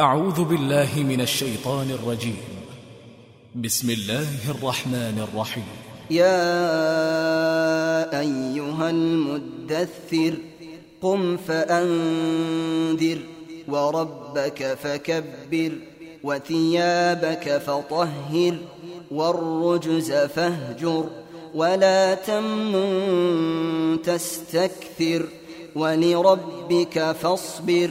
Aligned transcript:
أعوذ 0.00 0.44
بالله 0.44 0.88
من 1.08 1.20
الشيطان 1.20 1.90
الرجيم. 1.90 2.36
بسم 3.54 3.90
الله 3.90 4.28
الرحمن 4.50 5.26
الرحيم. 5.28 5.64
يا 6.10 6.44
أيها 8.20 8.90
المدثر 8.90 10.34
قم 11.02 11.36
فأنذر 11.36 13.18
وربك 13.68 14.78
فكبر 14.82 15.72
وثيابك 16.24 17.58
فطهر 17.58 18.56
والرجز 19.10 20.12
فاهجر 20.12 21.04
ولا 21.54 22.14
تمنن 22.14 23.98
تستكثر 24.04 25.26
ولربك 25.74 27.12
فاصبر. 27.12 27.90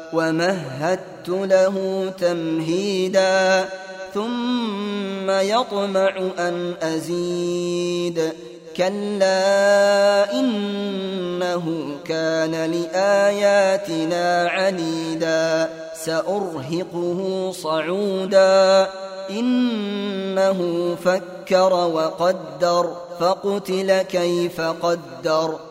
ومهدت 0.13 1.29
له 1.29 2.05
تمهيدا 2.19 3.65
ثم 4.13 5.29
يطمع 5.29 6.17
أن 6.39 6.73
أزيد. 6.81 8.33
كلا 8.77 10.33
إنه 10.39 11.95
كان 12.05 12.71
لآياتنا 12.71 14.49
عنيدا. 14.49 15.69
سأرهقه 16.05 17.51
صعودا. 17.51 18.89
إنه 19.29 20.95
فكر 21.03 21.73
وقدر 21.73 22.95
فقتل 23.19 24.01
كيف 24.01 24.61
قدر. 24.61 25.70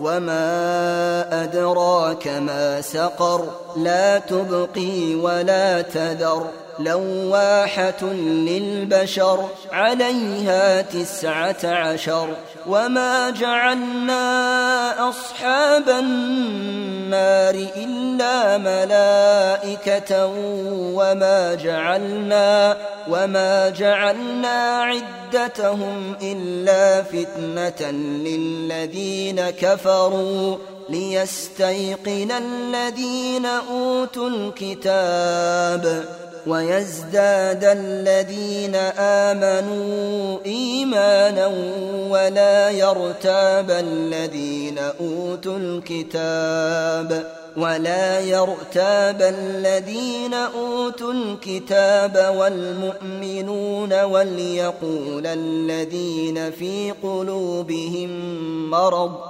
وما 0.00 1.44
أدراك 1.44 2.28
ما 2.28 2.80
سقر 2.80 3.44
لا 3.76 4.18
تبقي 4.18 5.14
ولا 5.14 5.82
تذر 5.82 6.46
لواحة 6.78 8.04
للبشر 8.12 9.48
عليها 9.72 10.82
تسعة 10.82 11.56
عشر 11.64 12.28
وما 12.66 13.30
جعلنا 13.30 15.08
أصحاب 15.08 15.88
النار 15.88 16.69
إلا 17.14 18.58
ملائكة 18.58 20.26
وما 20.94 21.54
جعلنا 21.54 22.76
وما 23.08 23.68
جعلنا 23.68 24.82
عدتهم 24.82 26.16
إلا 26.22 27.02
فتنة 27.02 27.90
للذين 27.90 29.50
كفروا 29.50 30.56
ليستيقن 30.88 32.30
الذين 32.30 33.46
أوتوا 33.46 34.28
الكتاب 34.28 36.04
ويزداد 36.46 37.64
الذين 37.64 38.74
آمنوا 38.98 40.38
إيمانا 40.46 41.46
ولا 42.10 42.70
يرتاب 42.70 43.70
الذين 43.70 44.78
أوتوا 44.78 45.58
الكتاب 45.58 47.40
ولا 47.56 48.20
يرتاب 48.20 49.22
الذين 49.22 50.34
أوتوا 50.34 51.12
الكتاب 51.12 52.34
والمؤمنون 52.36 54.02
وليقول 54.02 55.26
الذين 55.26 56.50
في 56.50 56.94
قلوبهم 57.02 58.10
مرض 58.70 59.29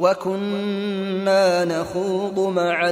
وكنا 0.00 1.64
نخوض 1.64 2.38
مع 2.38 2.90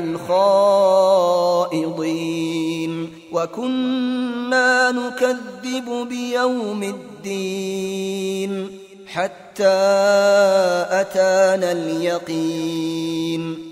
الخائضين 1.68 3.10
وكنا 3.32 4.91
نكذب 4.91 6.08
بيوم 6.08 6.82
الدين 6.82 8.70
حتى 9.06 9.65
أتانا 10.91 11.72
اليقين 11.72 13.72